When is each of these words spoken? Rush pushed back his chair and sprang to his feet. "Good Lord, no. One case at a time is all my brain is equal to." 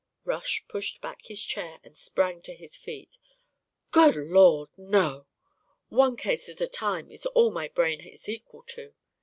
Rush 0.25 0.67
pushed 0.67 0.99
back 0.99 1.21
his 1.25 1.43
chair 1.43 1.79
and 1.83 1.95
sprang 1.95 2.41
to 2.41 2.55
his 2.55 2.75
feet. 2.75 3.19
"Good 3.91 4.15
Lord, 4.15 4.69
no. 4.75 5.27
One 5.89 6.17
case 6.17 6.49
at 6.49 6.59
a 6.59 6.65
time 6.67 7.11
is 7.11 7.27
all 7.27 7.51
my 7.51 7.67
brain 7.67 7.99
is 8.01 8.27
equal 8.27 8.63
to." 8.69 8.95